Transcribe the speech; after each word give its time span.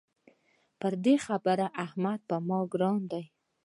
په 0.79 0.87
دې 1.03 1.15
خبره 1.25 1.67
احمد 1.85 2.19
پر 2.29 2.39
ما 2.47 2.59
ګران 2.73 3.01
دی. 3.11 3.23